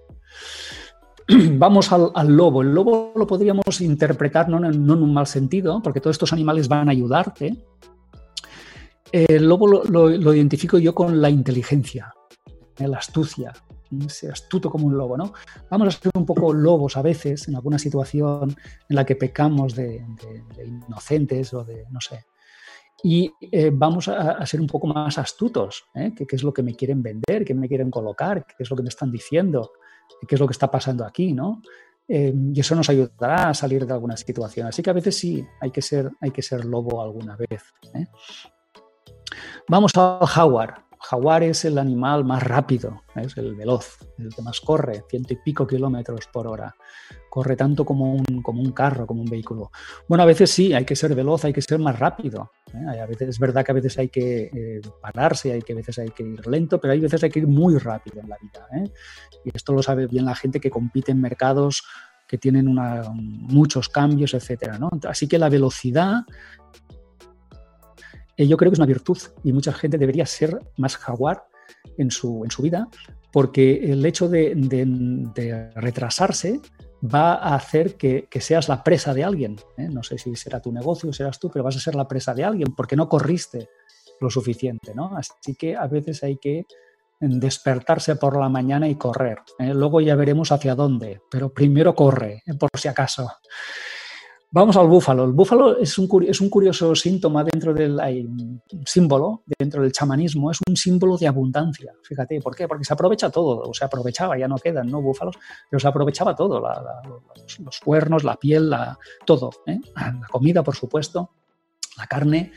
Vamos 1.54 1.90
al, 1.90 2.36
lobo. 2.36 2.62
El 2.62 2.72
lobo 2.72 3.12
lo 3.16 3.26
podríamos 3.26 3.80
interpretar 3.80 4.48
no 4.48 4.64
en 4.64 4.90
un 4.90 5.12
mal 5.12 5.26
sentido, 5.26 5.82
porque 5.82 6.00
todos 6.00 6.14
estos 6.14 6.32
animales 6.32 6.68
van 6.68 6.88
a 6.88 6.92
ayudarte, 6.92 7.56
el 9.12 9.46
lobo 9.46 9.68
lo, 9.68 10.34
identifico 10.34 10.78
yo 10.78 10.94
con 10.94 11.20
la 11.20 11.28
inteligencia, 11.28 12.14
eh, 12.78 12.88
la 12.88 12.98
astucia, 12.98 13.52
ser 14.08 14.32
astuto 14.32 14.70
como 14.70 14.86
un 14.86 14.96
lobo, 14.96 15.18
¿no? 15.18 15.34
Vamos 15.70 15.88
a 15.88 15.90
ser 15.90 16.10
un 16.14 16.24
poco 16.24 16.52
lobos 16.52 16.96
a 16.96 17.02
veces 17.02 17.46
en 17.46 17.56
alguna 17.56 17.78
situación 17.78 18.56
en 18.88 18.96
la 18.96 19.04
que 19.04 19.16
pecamos 19.16 19.74
de, 19.74 20.02
inocentes 20.88 21.52
o 21.52 21.62
de, 21.62 21.84
no 21.90 22.00
sé. 22.00 22.24
Y 23.04 23.30
eh, 23.50 23.70
vamos 23.72 24.08
a, 24.08 24.46
ser 24.46 24.60
un 24.60 24.66
poco 24.66 24.86
más 24.86 25.18
astutos, 25.18 25.84
¿eh? 25.94 26.12
¿Qué, 26.16 26.24
es 26.30 26.42
lo 26.42 26.52
que 26.52 26.62
me 26.62 26.74
quieren 26.74 27.02
vender? 27.02 27.44
¿Qué 27.44 27.52
me 27.52 27.68
quieren 27.68 27.90
colocar? 27.90 28.46
¿Qué 28.46 28.62
es 28.62 28.70
lo 28.70 28.76
que 28.76 28.82
me 28.82 28.88
están 28.88 29.10
diciendo? 29.10 29.72
¿Qué 30.26 30.36
es 30.36 30.40
lo 30.40 30.46
que 30.46 30.52
está 30.52 30.70
pasando 30.70 31.04
aquí, 31.04 31.32
no? 31.32 31.62
y 32.08 32.60
eso 32.60 32.74
nos 32.74 32.90
ayudará 32.90 33.48
a 33.48 33.54
salir 33.54 33.86
de 33.86 33.92
alguna 33.94 34.18
situación. 34.18 34.66
Así 34.66 34.82
que 34.82 34.90
a 34.90 34.92
veces 34.92 35.16
sí, 35.16 35.46
hay 35.60 35.70
que 35.70 35.80
ser, 35.80 36.10
hay 36.20 36.30
que 36.30 36.42
ser 36.42 36.66
lobo 36.66 37.00
alguna 37.00 37.36
vez. 37.36 37.62
Vamos 39.68 39.92
al 39.96 40.26
jaguar. 40.26 40.84
Jaguar 41.02 41.42
es 41.42 41.64
el 41.64 41.78
animal 41.78 42.24
más 42.24 42.44
rápido, 42.44 43.02
es 43.16 43.36
el 43.36 43.56
veloz, 43.56 43.98
el 44.18 44.32
que 44.32 44.40
más 44.40 44.60
corre, 44.60 45.02
ciento 45.10 45.32
y 45.32 45.36
pico 45.36 45.66
kilómetros 45.66 46.28
por 46.32 46.46
hora. 46.46 46.76
Corre 47.28 47.56
tanto 47.56 47.84
como 47.84 48.14
un, 48.14 48.40
como 48.40 48.62
un 48.62 48.70
carro, 48.70 49.04
como 49.04 49.22
un 49.22 49.28
vehículo. 49.28 49.72
Bueno, 50.06 50.22
a 50.22 50.26
veces 50.26 50.50
sí, 50.52 50.72
hay 50.72 50.84
que 50.84 50.94
ser 50.94 51.12
veloz, 51.16 51.44
hay 51.44 51.52
que 51.52 51.60
ser 51.60 51.80
más 51.80 51.98
rápido. 51.98 52.52
¿eh? 52.72 53.00
A 53.00 53.06
veces 53.06 53.30
es 53.30 53.38
verdad 53.40 53.64
que 53.64 53.72
a 53.72 53.74
veces 53.74 53.98
hay 53.98 54.10
que 54.10 54.42
eh, 54.44 54.80
pararse, 55.00 55.52
hay 55.52 55.62
que 55.62 55.72
a 55.72 55.76
veces 55.76 55.98
hay 55.98 56.10
que 56.10 56.22
ir 56.22 56.46
lento, 56.46 56.80
pero 56.80 56.92
hay 56.92 57.00
veces 57.00 57.24
hay 57.24 57.30
que 57.30 57.40
ir 57.40 57.48
muy 57.48 57.78
rápido 57.78 58.20
en 58.20 58.28
la 58.28 58.36
vida. 58.40 58.68
¿eh? 58.76 58.92
Y 59.44 59.50
esto 59.56 59.72
lo 59.72 59.82
sabe 59.82 60.06
bien 60.06 60.24
la 60.24 60.36
gente 60.36 60.60
que 60.60 60.70
compite 60.70 61.10
en 61.10 61.20
mercados 61.20 61.82
que 62.28 62.38
tienen 62.38 62.74
muchos 63.14 63.90
cambios, 63.90 64.32
etcétera. 64.32 64.78
Así 65.06 65.28
que 65.28 65.38
la 65.38 65.50
velocidad 65.50 66.22
yo 68.36 68.56
creo 68.56 68.70
que 68.70 68.74
es 68.74 68.78
una 68.78 68.86
virtud 68.86 69.18
y 69.44 69.52
mucha 69.52 69.72
gente 69.72 69.98
debería 69.98 70.26
ser 70.26 70.58
más 70.76 70.96
jaguar 70.96 71.44
en 71.98 72.10
su, 72.10 72.44
en 72.44 72.50
su 72.50 72.62
vida 72.62 72.88
porque 73.32 73.90
el 73.90 74.04
hecho 74.04 74.28
de, 74.28 75.72
retrasarse 75.74 76.60
va 77.02 77.34
a 77.34 77.54
hacer 77.54 77.96
que, 77.96 78.28
seas 78.40 78.68
la 78.68 78.84
presa 78.84 79.14
de 79.14 79.24
alguien. 79.24 79.56
¿eh? 79.76 79.88
No 79.88 80.02
sé 80.02 80.18
si 80.18 80.36
será 80.36 80.60
tu 80.60 80.70
negocio 80.70 81.12
serás 81.12 81.40
tú, 81.40 81.50
pero 81.50 81.64
vas 81.64 81.76
a 81.76 81.80
ser 81.80 81.94
la 81.94 82.06
presa 82.06 82.34
de 82.34 82.44
alguien 82.44 82.74
porque 82.76 82.94
no 82.94 83.08
corriste 83.08 83.70
lo 84.20 84.30
suficiente. 84.30 84.94
¿no? 84.94 85.16
Así 85.16 85.54
que 85.56 85.74
a 85.74 85.86
veces 85.86 86.22
hay 86.22 86.36
que 86.36 86.66
despertarse 87.18 88.16
por 88.16 88.38
la 88.38 88.48
mañana 88.48 88.86
y 88.88 88.96
correr. 88.96 89.38
¿eh? 89.58 89.72
Luego 89.74 90.00
ya 90.00 90.14
veremos 90.14 90.52
hacia 90.52 90.74
dónde, 90.74 91.20
pero 91.30 91.52
primero 91.52 91.94
corre, 91.94 92.42
por 92.58 92.68
si 92.78 92.88
acaso. 92.88 93.32
Vamos 94.54 94.76
al 94.76 94.86
búfalo. 94.86 95.24
El 95.24 95.32
búfalo 95.32 95.78
es 95.78 95.98
un, 95.98 96.06
curioso 96.06 96.94
síntoma 96.94 97.42
dentro 97.42 97.72
del 97.72 97.98
símbolo, 98.84 99.44
dentro 99.58 99.80
del 99.80 99.92
chamanismo, 99.92 100.50
es 100.50 100.58
un 100.68 100.76
símbolo 100.76 101.16
de 101.16 101.26
abundancia. 101.26 101.94
Fíjate, 102.02 102.38
¿por 102.42 102.54
qué? 102.54 102.68
Porque 102.68 102.84
se 102.84 102.92
aprovecha 102.92 103.30
todo, 103.30 103.62
o 103.62 103.72
se 103.72 103.86
aprovechaba, 103.86 104.36
ya 104.36 104.46
no 104.48 104.58
quedan 104.58 104.88
¿no? 104.88 105.00
búfalos, 105.00 105.38
pero 105.70 105.80
se 105.80 105.88
aprovechaba 105.88 106.36
todo, 106.36 106.62
los, 107.64 107.80
cuernos, 107.80 108.24
la 108.24 108.36
piel, 108.36 108.68
la, 108.68 108.98
todo, 109.24 109.52
¿eh? 109.66 109.80
la 109.96 110.28
comida, 110.30 110.62
por 110.62 110.76
supuesto, 110.76 111.30
la 111.96 112.06
carne. 112.06 112.52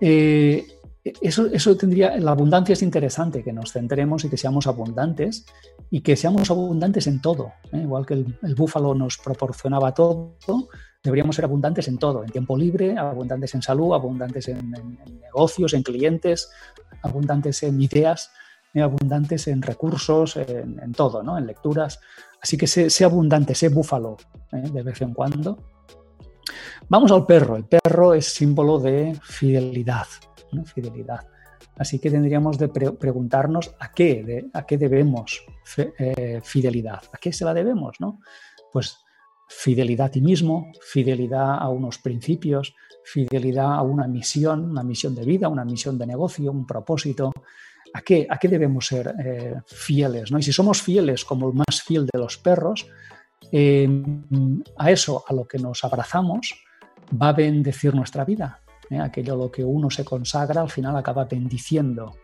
Eh, 0.00 0.66
eso, 1.02 1.46
eso, 1.46 1.76
tendría, 1.76 2.16
la 2.18 2.30
abundancia 2.30 2.72
es 2.72 2.82
interesante, 2.82 3.42
que 3.42 3.52
nos 3.52 3.72
centremos 3.72 4.24
y 4.24 4.30
que 4.30 4.38
seamos 4.38 4.66
abundantes 4.66 5.44
y 5.90 6.00
que 6.00 6.16
seamos 6.16 6.50
abundantes 6.50 7.06
en 7.06 7.20
todo. 7.20 7.52
¿eh? 7.72 7.78
Igual 7.78 8.06
que 8.06 8.14
el, 8.14 8.54
búfalo 8.54 8.94
nos 8.94 9.18
proporcionaba 9.18 9.92
todo, 9.92 10.36
deberíamos 11.02 11.36
ser 11.36 11.44
abundantes 11.44 11.88
en 11.88 11.98
todo, 11.98 12.22
en 12.22 12.30
tiempo 12.30 12.56
libre, 12.56 12.96
abundantes 12.96 13.54
en 13.54 13.62
salud, 13.62 13.94
abundantes 13.94 14.48
en, 14.48 14.70
negocios, 15.20 15.74
en 15.74 15.82
clientes, 15.82 16.50
abundantes 17.02 17.62
en 17.62 17.80
ideas, 17.80 18.30
eh, 18.74 18.82
abundantes 18.82 19.48
en 19.48 19.62
recursos, 19.62 20.36
en, 20.36 20.92
todo, 20.92 21.22
¿no? 21.22 21.38
en 21.38 21.46
lecturas. 21.46 22.00
Así 22.42 22.56
que 22.56 22.66
sé, 22.66 23.04
abundante, 23.04 23.54
sé 23.54 23.68
búfalo 23.68 24.16
eh, 24.52 24.70
de 24.70 24.82
vez 24.82 25.00
en 25.00 25.14
cuando. 25.14 25.58
Vamos 26.88 27.12
al 27.12 27.24
perro. 27.24 27.56
El 27.56 27.64
perro 27.64 28.14
es 28.14 28.26
símbolo 28.26 28.78
de 28.78 29.16
fidelidad. 29.22 30.06
Fidelidad. 30.64 31.26
Así 31.76 31.98
que 31.98 32.10
tendríamos 32.10 32.58
de 32.58 32.68
preguntarnos 32.68 33.74
a 33.78 33.92
qué, 33.92 34.50
a 34.52 34.66
qué 34.66 34.76
debemos 34.76 35.42
eh, 35.78 36.40
fidelidad, 36.42 37.00
a 37.12 37.16
qué 37.16 37.32
se 37.32 37.44
la 37.44 37.54
debemos, 37.54 38.00
¿no? 38.00 38.20
Pues 38.72 38.98
fidelidad 39.50 40.06
a 40.06 40.10
ti 40.10 40.20
mismo, 40.20 40.70
fidelidad 40.80 41.58
a 41.58 41.68
unos 41.68 41.98
principios, 41.98 42.74
fidelidad 43.04 43.74
a 43.74 43.82
una 43.82 44.06
misión, 44.06 44.70
una 44.70 44.84
misión 44.84 45.14
de 45.14 45.24
vida, 45.24 45.48
una 45.48 45.64
misión 45.64 45.98
de 45.98 46.06
negocio, 46.06 46.50
un 46.50 46.66
propósito, 46.66 47.32
¿A 47.92 48.02
qué, 48.02 48.24
a 48.30 48.38
qué 48.38 48.46
debemos 48.46 48.86
ser 48.86 49.12
eh, 49.18 49.54
fieles? 49.66 50.30
¿no? 50.30 50.38
Y 50.38 50.44
si 50.44 50.52
somos 50.52 50.80
fieles 50.80 51.24
como 51.24 51.48
el 51.48 51.54
más 51.54 51.82
fiel 51.82 52.06
de 52.06 52.20
los 52.20 52.38
perros, 52.38 52.86
a 54.76 54.90
eso, 54.92 55.24
a 55.26 55.34
lo 55.34 55.44
que 55.48 55.58
nos 55.58 55.82
abrazamos, 55.82 56.54
va 57.20 57.30
a 57.30 57.32
bendecir 57.32 57.92
nuestra 57.92 58.24
vida. 58.24 58.60
¿eh? 58.88 59.00
Aquello 59.00 59.34
a 59.34 59.36
lo 59.36 59.50
que 59.50 59.64
uno 59.64 59.90
se 59.90 60.04
consagra 60.04 60.60
al 60.60 60.70
final 60.70 60.96
acaba 60.96 61.24
bendiciendo 61.24 62.14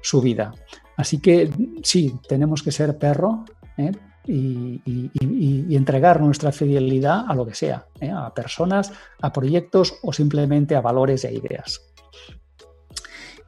su 0.00 0.22
vida. 0.22 0.54
Así 0.96 1.20
que 1.20 1.50
sí, 1.82 2.14
tenemos 2.26 2.62
que 2.62 2.72
ser 2.72 2.96
perro 2.96 3.44
¿eh? 4.26 4.80
y, 4.84 5.76
entregar 5.76 6.20
nuestra 6.20 6.52
fidelidad 6.52 7.24
a 7.28 7.34
lo 7.34 7.46
que 7.46 7.54
sea, 7.54 7.86
¿eh? 8.00 8.10
a 8.10 8.32
personas, 8.34 8.92
a 9.20 9.32
proyectos 9.32 9.94
o 10.02 10.12
simplemente 10.12 10.76
a 10.76 10.80
valores 10.80 11.24
e 11.24 11.32
ideas. 11.32 11.80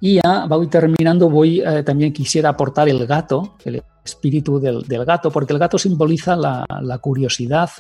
Y 0.01 0.17
ya 0.17 0.47
voy 0.47 0.67
terminando, 0.67 1.31
voy 1.31 1.63
también 1.85 2.13
quisiera 2.13 2.51
aportar 2.51 2.89
el 2.89 3.07
gato, 3.07 3.57
el 3.65 3.83
espíritu 4.05 4.61
del, 4.61 4.85
gato, 5.05 5.31
porque 5.31 5.55
el 5.55 5.59
gato 5.59 5.79
simboliza 5.79 6.37
la, 6.37 6.67
la, 6.83 6.99
curiosidad, 6.99 7.71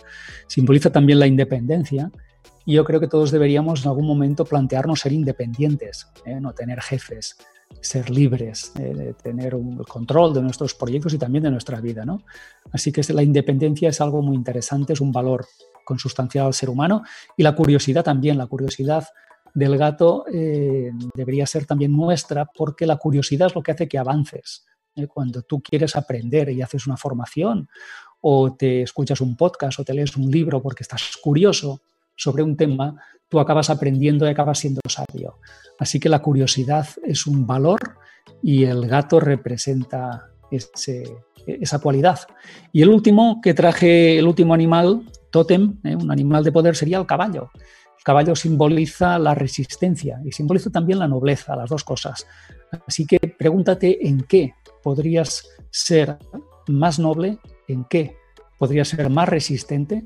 simboliza 0.47 0.91
también 0.91 1.19
la 1.19 1.27
independencia 1.27 2.11
y 2.67 2.75
yo 2.75 2.85
creo 2.85 3.01
que 3.01 3.09
todos 3.09 3.31
deberíamos 3.31 3.83
en 3.83 3.89
algún 3.89 4.07
momento 4.07 4.45
plantearnos 4.45 5.01
ser 5.01 5.13
independientes, 5.13 6.09
¿eh? 6.25 6.41
no 6.41 6.53
tener 6.55 6.81
jefes, 6.81 7.37
ser 7.81 8.11
libres, 8.11 8.73
eh, 8.79 9.15
tener 9.23 9.55
un 9.55 9.79
control 9.85 10.35
de 10.35 10.43
nuestros 10.43 10.75
proyectos 10.75 11.15
y 11.15 11.19
también 11.19 11.45
de 11.45 11.51
nuestra 11.51 11.81
vida. 11.81 12.05
¿no? 12.05 12.23
Así 12.73 12.93
que 12.93 13.03
la 13.13 13.23
independencia 13.23 13.89
es 13.89 14.01
algo 14.01 14.23
muy 14.23 14.37
interesante, 14.37 14.93
es 14.93 15.01
un 15.01 15.13
valor 15.13 15.47
consustancial 15.85 16.47
al 16.47 16.55
ser 16.55 16.71
humano 16.71 17.03
y 17.37 17.43
la 17.43 17.55
curiosidad 17.55 18.05
también, 18.05 18.39
la 18.39 18.47
curiosidad 18.47 19.05
del 19.53 19.77
gato 19.77 20.25
eh, 20.33 20.91
debería 21.15 21.47
ser 21.47 21.67
también 21.67 21.93
nuestra 21.93 22.47
porque 22.47 22.87
la 22.87 22.97
curiosidad 22.97 23.49
es 23.49 23.55
lo 23.55 23.63
que 23.63 23.73
hace 23.73 23.89
que 23.89 23.99
avances. 23.99 24.65
Cuando 25.09 25.43
tú 25.43 25.61
quieres 25.61 25.97
aprender 25.97 26.51
y 26.51 26.63
haces 26.63 26.87
una 26.87 26.97
formación 26.97 27.69
o 28.21 28.55
te 28.55 28.83
escuchas 28.83 29.21
un 29.21 29.37
podcast 29.37 29.81
o 29.81 29.85
te 29.85 29.93
lees 29.93 30.17
un 30.17 30.31
libro 30.31 30.63
porque 30.63 30.85
estás 30.85 31.17
curioso, 31.21 31.83
sobre 32.17 32.43
un 32.43 32.57
tema, 32.57 32.95
tú 33.35 33.41
acabas 33.41 33.69
aprendiendo 33.69 34.25
y 34.27 34.31
acabas 34.31 34.61
siendo 34.61 34.81
sabio. 34.89 35.41
Así 35.81 35.99
que 35.99 36.09
la 36.09 36.21
curiosidad 36.21 36.87
es 37.05 37.27
un 37.27 37.49
valor 37.49 37.81
y 38.41 38.63
el 38.63 38.87
gato 38.87 39.19
representa 39.19 40.31
esa 40.53 41.81
cualidad. 41.81 42.21
Y 42.71 42.83
el 42.83 42.91
último 42.91 43.41
que 43.43 43.53
traje, 43.53 44.21
el 44.21 44.29
último 44.29 44.55
animal, 44.55 45.03
tótem, 45.33 45.81
¿eh? 45.83 45.97
un 45.97 46.13
animal 46.13 46.45
de 46.45 46.53
poder, 46.53 46.77
sería 46.77 46.99
el 46.99 47.07
caballo. 47.07 47.51
El 47.99 48.05
caballo 48.05 48.37
simboliza 48.37 49.19
la 49.19 49.35
resistencia 49.35 50.21
y 50.25 50.31
simboliza 50.31 50.71
también 50.71 51.01
la 51.01 51.09
nobleza, 51.09 51.57
las 51.57 51.71
dos 51.71 51.83
cosas. 51.83 52.29
Así 52.87 53.05
que 53.05 53.19
pregúntate 53.19 54.07
en 54.07 54.21
qué 54.21 54.55
podrías 54.81 55.49
ser 55.71 56.19
más 56.69 57.01
noble, 57.01 57.39
en 57.67 57.85
qué 57.91 58.17
podrías 58.61 58.87
ser 58.87 59.11
más 59.11 59.29
resistente 59.29 60.05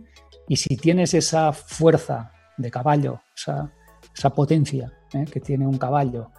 y 0.49 0.57
si 0.57 0.79
tienes 0.79 1.13
esa 1.13 1.53
fuerza 1.53 2.33
de 2.59 2.71
caballo, 2.71 3.23
esa, 3.35 4.35
potencia 4.35 4.93
¿eh? 5.15 5.25
que 5.25 5.41
tiene 5.41 5.67
un 5.67 5.79
caballo, 5.79 6.33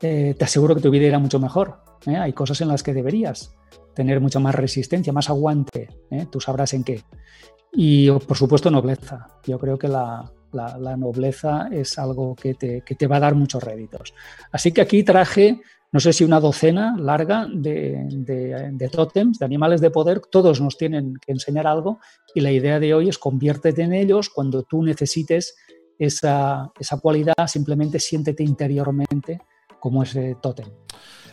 eh, 0.00 0.34
te 0.38 0.44
aseguro 0.44 0.74
que 0.74 0.82
tu 0.82 0.90
vida 0.90 1.06
irá 1.06 1.18
mucho 1.18 1.38
mejor. 1.38 1.82
¿eh? 2.06 2.16
Hay 2.16 2.32
cosas 2.32 2.60
en 2.60 2.68
las 2.68 2.82
que 2.82 2.92
deberías 2.92 3.54
tener 3.94 4.20
mucha 4.20 4.40
más 4.40 4.54
resistencia, 4.54 5.12
más 5.12 5.30
aguante, 5.30 5.88
tú 6.30 6.40
sabrás 6.40 6.74
en 6.74 6.84
qué. 6.84 7.02
Y 7.72 8.10
por 8.10 8.36
supuesto 8.36 8.70
nobleza. 8.70 9.28
Yo 9.46 9.58
creo 9.58 9.78
que 9.78 9.88
la, 9.88 10.30
nobleza 10.96 11.68
es 11.70 11.98
algo 11.98 12.34
que 12.34 12.54
te, 12.54 12.82
que 12.82 12.94
te, 12.94 13.06
va 13.06 13.16
a 13.16 13.20
dar 13.20 13.34
muchos 13.34 13.62
réditos. 13.62 14.14
Así 14.50 14.72
que 14.72 14.80
aquí 14.80 15.02
traje 15.02 15.60
no 15.92 16.00
sé 16.00 16.14
si 16.14 16.24
una 16.24 16.40
docena 16.40 16.96
larga 16.98 17.46
de, 17.52 18.06
de, 18.08 18.88
tótems, 18.88 19.38
de 19.38 19.44
animales 19.44 19.82
de 19.82 19.90
poder, 19.90 20.20
todos 20.20 20.58
nos 20.58 20.78
tienen 20.78 21.16
que 21.16 21.32
enseñar 21.32 21.66
algo 21.66 22.00
y 22.34 22.40
la 22.40 22.50
idea 22.50 22.80
de 22.80 22.94
hoy 22.94 23.10
es 23.10 23.18
conviértete 23.18 23.82
en 23.82 23.92
ellos 23.92 24.30
cuando 24.30 24.62
tú 24.62 24.82
necesites 24.82 25.54
esa, 25.98 26.72
esa 26.80 26.98
cualidad, 26.98 27.34
simplemente 27.46 28.00
siéntete 28.00 28.42
interiormente 28.42 29.42
como 29.78 30.02
ese 30.02 30.36
tótem. 30.40 30.68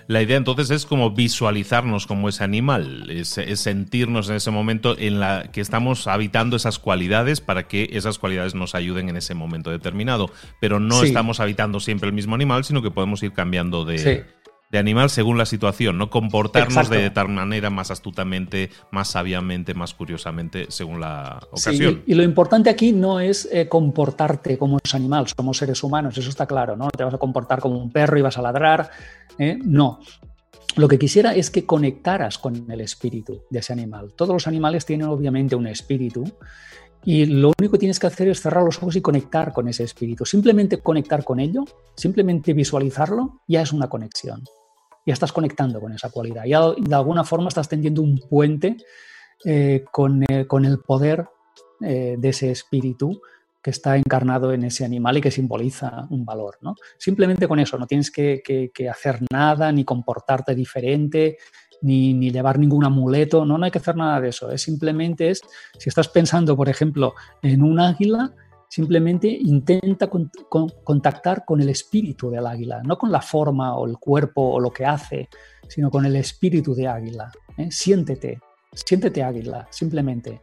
La 0.10 0.24
idea 0.24 0.38
entonces 0.38 0.72
es 0.72 0.88
como 0.88 1.12
visualizarnos 1.12 2.08
como 2.08 2.30
ese 2.30 2.44
animal, 2.44 3.12
es, 3.12 3.30
sentirnos 3.60 4.28
en 4.28 4.38
ese 4.38 4.50
momento 4.50 4.98
en 4.98 5.20
la 5.20 5.52
que 5.52 5.62
estamos 5.62 6.08
habitando 6.08 6.56
esas 6.56 6.80
cualidades 6.80 7.42
para 7.42 7.68
que 7.68 7.92
esas 7.92 8.18
cualidades 8.18 8.56
nos 8.56 8.74
ayuden 8.74 9.10
en 9.10 9.18
ese 9.18 9.36
momento 9.36 9.70
determinado. 9.70 10.32
Pero 10.60 10.80
no 10.80 11.04
estamos 11.04 11.40
habitando 11.40 11.80
siempre 11.80 12.10
el 12.10 12.16
mismo 12.16 12.34
animal, 12.34 12.64
sino 12.64 12.82
que 12.82 12.90
podemos 12.90 13.22
ir 13.22 13.34
cambiando 13.34 13.86
de, 13.86 14.26
de 14.72 14.78
animal 14.80 15.12
según 15.12 15.38
la 15.38 15.46
situación, 15.46 16.00
no 16.00 16.10
comportarnos 16.10 16.90
de 16.90 17.12
tal 17.12 17.30
manera 17.30 17.70
más 17.70 17.92
astutamente, 17.92 18.72
más 18.90 19.10
sabiamente, 19.10 19.76
más 19.76 19.94
curiosamente 19.94 20.66
según 20.70 21.02
la 21.02 21.40
ocasión. 21.52 22.02
y, 22.08 22.16
lo 22.16 22.24
importante 22.24 22.72
aquí 22.72 22.94
no 22.94 23.20
es 23.20 23.48
eh, 23.52 23.68
comportarte 23.68 24.58
como 24.58 24.74
un 24.74 24.82
animal, 24.92 25.28
somos 25.28 25.58
seres 25.58 25.84
humanos, 25.84 26.18
eso 26.18 26.30
está 26.30 26.48
claro, 26.48 26.76
¿no? 26.76 26.90
te 26.90 27.04
vas 27.04 27.14
a 27.14 27.20
comportar 27.20 27.60
como 27.60 27.78
un 27.78 27.92
perro 27.92 28.18
y 28.18 28.22
vas 28.24 28.38
a 28.40 28.42
ladrar, 28.42 28.90
¿eh? 29.40 29.58
no. 29.64 30.00
Lo 30.76 30.88
que 30.88 31.00
quisiera 31.00 31.34
es 31.34 31.50
que 31.50 31.66
conectaras 31.66 32.38
con 32.38 32.70
el 32.70 32.82
espíritu 32.82 33.42
de 33.50 33.60
ese 33.60 33.74
animal. 33.74 34.14
Todos 34.16 34.34
los 34.34 34.48
animales 34.48 34.86
tienen 34.86 35.08
obviamente 35.08 35.56
un 35.56 35.66
espíritu 35.66 36.24
y 37.04 37.26
lo 37.26 37.54
único 37.58 37.74
que 37.74 37.80
tienes 37.80 38.00
que 38.00 38.08
hacer 38.08 38.28
es 38.28 38.42
cerrar 38.42 38.64
los 38.64 38.78
ojos 38.78 38.96
y 38.96 39.02
conectar 39.02 39.52
con 39.52 39.68
ese 39.68 39.84
espíritu. 39.84 40.26
Simplemente 40.26 40.78
conectar 40.78 41.24
con 41.24 41.40
ello, 41.40 41.66
simplemente 41.96 42.54
visualizarlo, 42.54 43.42
ya 43.48 43.64
es 43.64 43.74
una 43.74 43.90
conexión 43.90 44.44
ya 45.10 45.14
estás 45.14 45.32
conectando 45.32 45.80
con 45.82 45.92
esa 45.92 46.12
cualidad. 46.12 46.46
Ya 46.46 46.62
de 46.72 46.96
alguna 46.96 47.24
forma 47.24 47.48
estás 47.48 47.68
tendiendo 47.68 48.04
un 48.04 48.20
puente 48.20 48.78
eh, 49.44 49.84
con, 49.92 50.24
el 50.30 50.80
poder 50.86 51.26
eh, 51.82 52.16
de 52.18 52.30
ese 52.30 52.52
espíritu 52.52 53.20
que 53.62 53.72
está 53.72 53.98
encarnado 53.98 54.54
en 54.54 54.64
ese 54.64 54.86
animal 54.86 55.18
y 55.18 55.22
que 55.22 55.32
simboliza 55.32 56.08
un 56.10 56.26
valor. 56.26 56.58
¿no? 56.62 56.76
Simplemente 56.98 57.48
con 57.48 57.60
eso, 57.60 57.78
no 57.78 57.88
tienes 57.88 58.12
que, 58.12 58.42
hacer 58.90 59.20
nada, 59.32 59.72
ni 59.72 59.84
comportarte 59.84 60.56
diferente, 60.56 61.38
ni, 61.82 62.14
ni, 62.14 62.32
llevar 62.32 62.60
ningún 62.60 62.86
amuleto, 62.86 63.46
no, 63.46 63.58
no 63.58 63.66
hay 63.66 63.72
que 63.72 63.80
hacer 63.80 63.96
nada 63.96 64.20
de 64.22 64.30
eso. 64.30 64.52
Es 64.52 64.62
simplemente 64.62 65.30
es, 65.30 65.42
si 65.78 65.90
estás 65.90 66.08
pensando, 66.10 66.56
por 66.56 66.70
ejemplo, 66.70 67.14
en 67.42 67.64
un 67.64 67.80
águila, 67.80 68.34
Simplemente 68.70 69.28
intenta 69.28 70.08
contactar 70.08 71.44
con 71.44 71.60
el 71.60 71.70
espíritu 71.70 72.30
del 72.30 72.46
águila, 72.46 72.84
no 72.84 73.00
con 73.00 73.12
la 73.12 73.20
forma 73.20 73.76
o 73.76 73.88
el 73.88 73.98
cuerpo 73.98 74.44
o 74.44 74.60
lo 74.60 74.72
que 74.72 74.86
hace, 74.86 75.28
sino 75.68 75.90
con 75.90 76.06
el 76.06 76.16
espíritu 76.16 76.76
de 76.76 76.88
águila. 76.88 77.32
¿eh? 77.58 77.70
Siéntete, 77.72 78.40
siéntete 78.72 79.24
águila, 79.24 79.68
simplemente. 79.72 80.42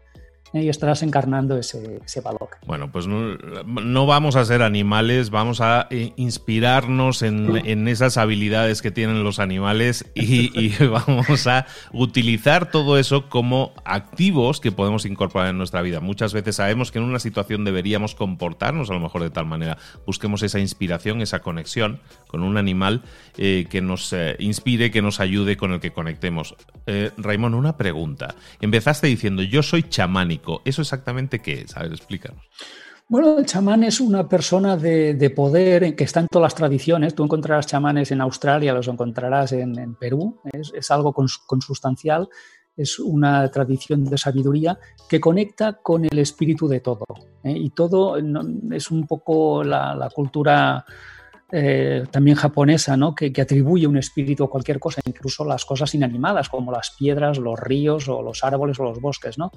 ¿Eh? 0.52 0.62
y 0.62 0.68
estarás 0.68 1.02
encarnando 1.02 1.56
ese, 1.56 2.00
ese 2.04 2.20
valor. 2.20 2.48
Bueno, 2.66 2.90
pues 2.90 3.06
no, 3.06 4.06
vamos 4.06 4.36
a 4.36 4.44
ser 4.44 4.62
animales, 4.62 5.30
vamos 5.30 5.60
a 5.60 5.86
eh, 5.90 6.12
inspirarnos 6.16 7.22
en, 7.22 7.88
esas 7.88 8.16
habilidades 8.16 8.82
que 8.82 8.90
tienen 8.90 9.22
los 9.22 9.38
animales 9.38 10.06
y, 10.14 10.70
vamos 10.86 11.46
a 11.46 11.66
utilizar 11.92 12.70
todo 12.70 12.98
eso 12.98 13.28
como 13.28 13.72
activos 13.84 14.60
que 14.60 14.72
podemos 14.72 15.04
incorporar 15.04 15.50
en 15.50 15.58
nuestra 15.58 15.82
vida. 15.82 16.00
Muchas 16.00 16.32
veces 16.32 16.56
sabemos 16.56 16.90
que 16.90 16.98
en 16.98 17.04
una 17.04 17.18
situación 17.18 17.64
deberíamos 17.64 18.14
comportarnos 18.14 18.90
a 18.90 18.94
lo 18.94 19.00
mejor 19.00 19.22
de 19.22 19.30
tal 19.30 19.46
manera. 19.46 19.78
Busquemos 20.06 20.42
esa 20.42 20.58
inspiración, 20.58 21.20
esa 21.22 21.40
conexión 21.40 22.00
con 22.26 22.42
un 22.42 22.56
animal 22.56 23.02
eh, 23.36 23.66
que 23.70 23.80
nos 23.80 24.14
inspire, 24.38 24.90
que 24.90 25.02
nos 25.02 25.20
ayude, 25.20 25.56
con 25.56 25.72
el 25.72 25.80
que 25.80 25.92
conectemos. 25.92 26.54
Raymond, 27.16 27.54
una 27.54 27.76
pregunta. 27.76 28.34
Empezaste 28.60 29.06
diciendo, 29.06 29.42
yo 29.42 29.62
soy 29.62 29.82
chamánico. 29.82 30.45
¿Eso 30.64 30.82
exactamente 30.82 31.40
qué 31.40 31.62
es? 31.62 31.76
A 31.76 31.82
ver, 31.82 31.92
explícanos. 31.92 32.44
Bueno, 33.08 33.38
el 33.38 33.46
chamán 33.46 33.84
es 33.84 34.00
una 34.00 34.28
persona 34.28 34.76
de, 34.76 35.32
poder 35.34 35.94
que 35.94 36.04
está 36.04 36.20
en 36.20 36.26
todas 36.26 36.46
las 36.46 36.54
tradiciones. 36.56 37.14
Tú 37.14 37.22
encontrarás 37.22 37.66
chamanes 37.66 38.10
en 38.10 38.20
Australia, 38.20 38.74
los 38.74 38.88
encontrarás 38.88 39.52
en, 39.52 39.94
Perú. 39.94 40.40
Es, 40.52 40.90
algo 40.90 41.12
consustancial, 41.12 42.28
es 42.76 42.98
una 42.98 43.48
tradición 43.50 44.04
de 44.04 44.18
sabiduría 44.18 44.76
que 45.08 45.20
conecta 45.20 45.74
con 45.74 46.04
el 46.04 46.18
espíritu 46.18 46.66
de 46.66 46.80
todo. 46.80 47.04
¿eh? 47.44 47.54
Y 47.56 47.70
todo 47.70 48.16
es 48.16 48.90
un 48.90 49.06
poco 49.06 49.62
la 49.62 50.10
cultura 50.12 50.84
eh, 51.52 52.04
también 52.10 52.36
japonesa, 52.36 52.96
¿no? 52.96 53.14
Que, 53.14 53.32
atribuye 53.40 53.86
un 53.86 53.96
espíritu 53.96 54.44
a 54.44 54.50
cualquier 54.50 54.80
cosa, 54.80 55.00
incluso 55.06 55.44
las 55.44 55.64
cosas 55.64 55.94
inanimadas, 55.94 56.48
como 56.48 56.72
las 56.72 56.90
piedras, 56.90 57.38
los 57.38 57.58
ríos 57.58 58.08
o 58.08 58.22
los 58.22 58.42
árboles 58.42 58.80
o 58.80 58.84
los 58.84 59.00
bosques. 59.00 59.38
¿no? 59.38 59.52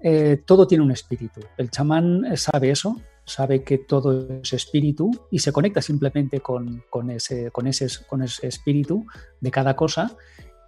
Eh, 0.00 0.42
todo 0.46 0.66
tiene 0.66 0.84
un 0.84 0.92
espíritu. 0.92 1.40
El 1.56 1.70
chamán 1.70 2.24
sabe 2.36 2.70
eso, 2.70 3.00
sabe 3.24 3.64
que 3.64 3.78
todo 3.78 4.40
es 4.42 4.52
espíritu 4.52 5.10
y 5.30 5.40
se 5.40 5.52
conecta 5.52 5.82
simplemente 5.82 6.40
con, 6.40 6.82
ese, 7.10 7.50
con, 7.50 7.66
ese, 7.66 7.88
con 8.06 8.22
ese 8.22 8.46
espíritu 8.46 9.04
de 9.40 9.50
cada 9.50 9.74
cosa 9.74 10.16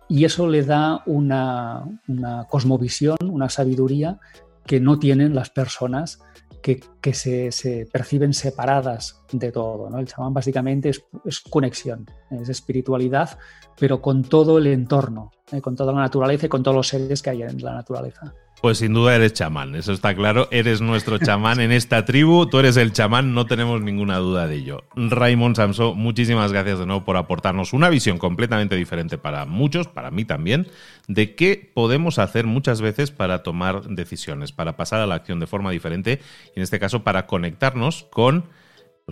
y 0.09 0.25
eso 0.25 0.49
le 0.49 0.65
da 0.65 1.05
una, 1.07 1.85
una 2.09 2.47
cosmovisión, 2.49 3.17
una 3.23 3.49
sabiduría 3.49 4.19
que 4.67 4.81
no 4.81 4.99
tienen 4.99 5.35
las 5.35 5.51
personas 5.51 6.21
que, 6.61 6.81
se, 7.15 7.87
perciben 7.91 8.35
separadas 8.35 9.23
de 9.33 9.53
todo. 9.53 9.91
¿no? 9.91 9.99
El 9.99 10.07
chamán 10.07 10.35
básicamente 10.35 10.91
es, 10.91 11.05
es, 11.25 11.41
conexión, 11.41 12.07
es 12.31 12.49
espiritualidad, 12.49 13.39
pero 13.79 14.01
con 14.01 14.23
todo 14.23 14.59
el 14.59 14.67
entorno, 14.67 15.31
¿eh? 15.53 15.61
con 15.61 15.77
toda 15.77 15.93
la 15.93 16.01
naturaleza 16.01 16.47
y 16.47 16.49
con 16.49 16.63
todos 16.63 16.77
los 16.77 16.89
seres 16.89 17.23
que 17.23 17.31
hay 17.31 17.43
en 17.43 17.63
la 17.63 17.75
naturaleza. 17.75 18.35
Pues 18.61 18.77
sin 18.77 18.93
duda 18.93 19.17
eres 19.17 19.33
chamán, 19.33 19.75
eso 19.75 19.95
está 19.95 20.15
claro. 20.15 20.47
Eres 20.51 20.83
nuestro 20.83 21.17
chamán 21.17 21.61
en 21.61 21.73
esta 21.73 22.05
tribu, 22.05 22.45
tú 22.45 22.59
eres 22.59 22.77
el 22.77 22.93
chamán, 22.93 23.33
no 23.33 23.47
tenemos 23.47 23.81
ninguna 23.81 24.19
duda 24.19 24.47
de 24.47 24.57
ello. 24.57 24.85
Raymond 24.95 25.57
Samso, 25.57 25.95
muchísimas 25.95 26.53
gracias 26.53 26.79
de 26.79 26.85
nuevo 26.85 27.03
por 27.03 27.17
aportarnos 27.17 27.73
una 27.73 27.89
visión 27.89 28.19
completamente 28.19 28.77
diferente 28.77 29.17
para 29.17 29.47
muchos, 29.47 29.89
para 29.89 30.11
mí 30.11 30.27
también, 30.27 30.69
de 31.09 31.35
qué 31.35 31.71
podemos 31.73 32.19
hacer 32.19 32.45
muchas 32.45 32.83
veces 32.83 33.11
para 33.11 33.43
tomar 33.43 33.89
decisiones, 33.89 34.53
para 34.53 34.77
pasar 34.77 35.01
a 35.01 35.07
la 35.07 35.15
acción 35.15 35.41
de 35.41 35.47
forma 35.47 35.71
diferente 35.71 36.21
y 36.55 36.59
en 36.59 36.63
este 36.63 36.79
caso 36.79 37.03
para 37.03 37.27
conectarnos 37.27 38.07
con 38.11 38.45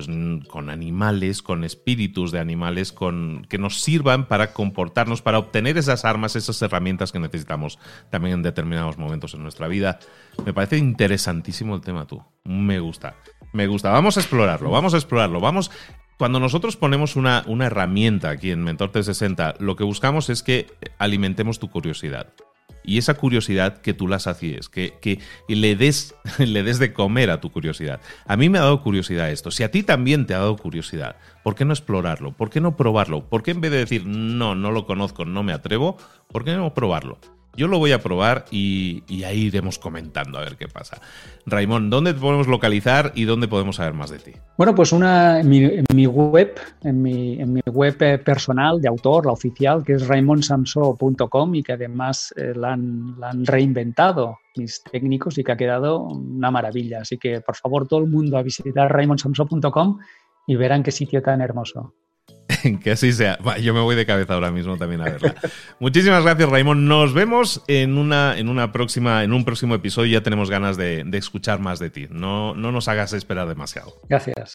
pues, 0.06 0.48
con 0.48 0.70
animales, 0.70 1.42
con 1.42 1.64
espíritus 1.64 2.30
de 2.30 2.38
animales, 2.38 2.92
con, 2.92 3.46
que 3.48 3.58
nos 3.58 3.80
sirvan 3.80 4.26
para 4.26 4.52
comportarnos, 4.52 5.22
para 5.22 5.38
obtener 5.38 5.76
esas 5.78 6.04
armas, 6.04 6.36
esas 6.36 6.60
herramientas 6.62 7.12
que 7.12 7.18
necesitamos 7.18 7.78
también 8.10 8.34
en 8.34 8.42
determinados 8.42 8.98
momentos 8.98 9.34
en 9.34 9.42
nuestra 9.42 9.68
vida. 9.68 9.98
Me 10.44 10.52
parece 10.52 10.78
interesantísimo 10.78 11.74
el 11.74 11.80
tema 11.80 12.06
tú. 12.06 12.22
Me 12.44 12.80
gusta. 12.80 13.16
Me 13.52 13.66
gusta. 13.66 13.90
Vamos 13.90 14.16
a 14.16 14.20
explorarlo, 14.20 14.70
vamos 14.70 14.94
a 14.94 14.98
explorarlo. 14.98 15.40
Vamos. 15.40 15.70
Cuando 16.18 16.40
nosotros 16.40 16.76
ponemos 16.76 17.14
una, 17.14 17.44
una 17.46 17.66
herramienta 17.66 18.30
aquí 18.30 18.50
en 18.50 18.64
Mentor 18.64 18.90
360, 18.90 19.54
lo 19.60 19.76
que 19.76 19.84
buscamos 19.84 20.30
es 20.30 20.42
que 20.42 20.66
alimentemos 20.98 21.60
tu 21.60 21.70
curiosidad 21.70 22.34
y 22.88 22.96
esa 22.96 23.14
curiosidad 23.14 23.82
que 23.82 23.92
tú 23.92 24.08
la 24.08 24.18
sacies, 24.18 24.70
que, 24.70 24.94
que 25.02 25.20
le, 25.46 25.76
des, 25.76 26.14
le 26.38 26.62
des 26.62 26.78
de 26.78 26.94
comer 26.94 27.30
a 27.30 27.38
tu 27.38 27.52
curiosidad. 27.52 28.00
A 28.26 28.36
mí 28.36 28.48
me 28.48 28.56
ha 28.56 28.62
dado 28.62 28.82
curiosidad 28.82 29.30
esto. 29.30 29.50
Si 29.50 29.62
a 29.62 29.70
ti 29.70 29.82
también 29.82 30.26
te 30.26 30.32
ha 30.32 30.38
dado 30.38 30.56
curiosidad, 30.56 31.16
¿por 31.44 31.54
qué 31.54 31.66
no 31.66 31.74
explorarlo? 31.74 32.32
¿Por 32.32 32.48
qué 32.48 32.62
no 32.62 32.76
probarlo? 32.76 33.28
¿Por 33.28 33.42
qué 33.42 33.50
en 33.50 33.60
vez 33.60 33.72
de 33.72 33.78
decir, 33.78 34.06
no, 34.06 34.54
no 34.54 34.70
lo 34.70 34.86
conozco, 34.86 35.26
no 35.26 35.42
me 35.42 35.52
atrevo, 35.52 35.98
¿por 36.28 36.44
qué 36.44 36.54
no 36.54 36.72
probarlo? 36.72 37.18
Yo 37.58 37.66
lo 37.66 37.80
voy 37.80 37.90
a 37.90 37.98
probar 37.98 38.44
y, 38.52 39.02
ahí 39.24 39.46
iremos 39.46 39.80
comentando 39.80 40.38
a 40.38 40.42
ver 40.42 40.56
qué 40.56 40.68
pasa. 40.68 41.00
Raimón, 41.44 41.90
¿dónde 41.90 42.14
te 42.14 42.20
podemos 42.20 42.46
localizar 42.46 43.10
y 43.16 43.24
dónde 43.24 43.48
podemos 43.48 43.76
saber 43.76 43.94
más 43.94 44.10
de 44.10 44.20
ti? 44.20 44.30
Bueno, 44.56 44.76
pues 44.76 44.92
una, 44.92 45.40
en, 45.40 45.48
mi, 45.48 46.06
web, 46.06 46.54
en 46.84 47.02
mi, 47.02 47.60
web 47.66 47.96
eh, 48.00 48.18
personal 48.18 48.80
de 48.80 48.86
autor, 48.86 49.26
la 49.26 49.32
oficial, 49.32 49.82
que 49.82 49.94
es 49.94 50.06
raimonsamso.com 50.06 51.54
y 51.56 51.64
que 51.64 51.72
además 51.72 52.32
eh, 52.36 52.52
la, 52.54 52.74
han, 52.74 53.18
la, 53.18 53.30
han, 53.30 53.44
reinventado 53.44 54.38
mis 54.54 54.80
técnicos 54.84 55.36
y 55.38 55.42
que 55.42 55.50
ha 55.50 55.56
quedado 55.56 56.04
una 56.04 56.52
maravilla. 56.52 57.00
Así 57.00 57.18
que 57.18 57.40
por 57.40 57.56
favor 57.56 57.88
todo 57.88 57.98
el 57.98 58.06
mundo 58.06 58.38
a 58.38 58.42
visitar 58.44 58.88
raimonsamso.com 58.92 59.98
y 60.46 60.54
verán 60.54 60.84
qué 60.84 60.92
sitio 60.92 61.22
tan 61.22 61.40
hermoso. 61.40 61.92
Que 62.82 62.90
así 62.92 63.12
sea. 63.12 63.38
yo 63.60 63.74
me 63.74 63.80
voy 63.80 63.96
de 63.96 64.06
cabeza 64.06 64.34
ahora 64.34 64.50
mismo 64.50 64.76
también 64.76 65.00
a 65.00 65.04
verla. 65.04 65.34
Muchísimas 65.80 66.22
gracias, 66.22 66.48
Raymond. 66.48 66.82
Nos 66.82 67.14
vemos 67.14 67.62
en 67.68 67.98
una, 67.98 68.38
en 68.38 68.48
una 68.48 68.72
próxima, 68.72 69.24
en 69.24 69.32
un 69.32 69.44
próximo 69.44 69.74
episodio. 69.74 70.12
Ya 70.12 70.22
tenemos 70.22 70.50
ganas 70.50 70.76
de, 70.76 71.04
de 71.04 71.18
escuchar 71.18 71.60
más 71.60 71.78
de 71.78 71.90
ti. 71.90 72.06
No, 72.10 72.54
no 72.54 72.72
nos 72.72 72.88
hagas 72.88 73.12
esperar 73.12 73.48
demasiado. 73.48 73.94
Gracias. 74.08 74.54